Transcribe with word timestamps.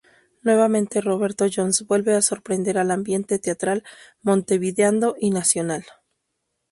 Nuevamente 0.41 0.99
Roberto 0.99 1.45
Jones 1.53 1.85
vuelve 1.85 2.15
a 2.15 2.23
sorprender 2.23 2.79
al 2.79 2.89
ambiente 2.89 3.37
teatral 3.37 3.83
montevideano 4.23 5.13
y 5.19 5.29
nacional. 5.29 5.85